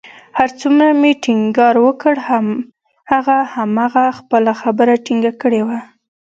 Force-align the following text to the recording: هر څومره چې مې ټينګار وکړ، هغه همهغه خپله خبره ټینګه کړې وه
هر 0.37 0.49
څومره 0.61 0.85
چې 0.91 0.95
مې 1.01 1.11
ټينګار 1.23 1.75
وکړ، 1.85 2.15
هغه 3.11 3.37
همهغه 3.55 4.05
خپله 4.19 4.51
خبره 4.61 4.93
ټینګه 5.05 5.31
کړې 5.41 5.61
وه 5.67 5.79